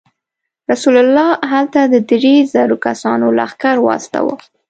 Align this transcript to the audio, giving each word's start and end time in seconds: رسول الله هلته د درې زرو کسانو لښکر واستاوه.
رسول 0.71 0.95
الله 1.03 1.27
هلته 1.51 1.81
د 1.93 1.95
درې 2.11 2.35
زرو 2.53 2.75
کسانو 2.87 3.27
لښکر 3.37 3.75
واستاوه. 3.81 4.35